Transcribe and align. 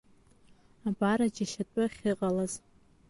Абар 0.87 1.19
аџьашьатәы 1.25 1.81
ахьыҟалаз. 1.85 2.53